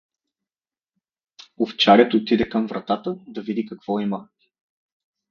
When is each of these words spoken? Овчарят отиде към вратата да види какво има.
Овчарят 1.59 2.13
отиде 2.13 2.49
към 2.49 2.67
вратата 2.67 3.15
да 3.27 3.41
види 3.41 3.65
какво 3.65 3.99
има. 3.99 4.29